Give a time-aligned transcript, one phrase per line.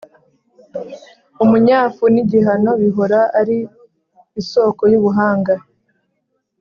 [1.43, 3.57] umunyafu n’igihano bihora ari
[4.41, 5.53] isoko y’ubuhanga.